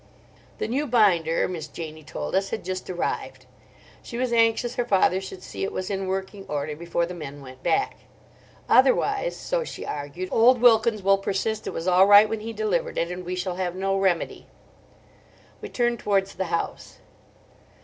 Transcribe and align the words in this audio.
The 0.57 0.67
new 0.67 0.87
binder, 0.87 1.47
Miss 1.47 1.67
Janie 1.67 2.03
told 2.03 2.33
us, 2.33 2.49
had 2.49 2.65
just 2.65 2.89
arrived. 2.89 3.45
She 4.01 4.17
was 4.17 4.33
anxious 4.33 4.73
her 4.73 4.83
father 4.83 5.21
should 5.21 5.43
see 5.43 5.63
it 5.63 5.71
was 5.71 5.91
in 5.91 6.07
working 6.07 6.43
order 6.49 6.75
before 6.75 7.05
the 7.05 7.13
men 7.13 7.39
went 7.39 7.61
back. 7.61 7.97
"Otherwise," 8.67 9.37
so 9.37 9.63
she 9.63 9.85
argued, 9.85 10.29
"old 10.31 10.59
Wilkins 10.59 11.03
will 11.03 11.19
persist 11.19 11.67
it 11.67 11.69
was 11.69 11.87
all 11.87 12.07
right 12.07 12.27
when 12.27 12.39
he 12.39 12.51
delivered 12.51 12.97
it, 12.97 13.11
and 13.11 13.23
we 13.23 13.35
shall 13.35 13.57
have 13.57 13.75
no 13.75 13.95
remedy." 13.95 14.47
We 15.61 15.69
turned 15.69 15.99
towards 15.99 16.33
the 16.33 16.45
house. 16.45 16.97